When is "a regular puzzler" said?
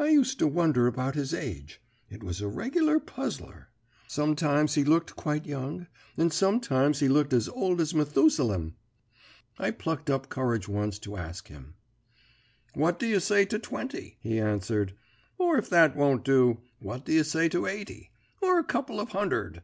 2.40-3.70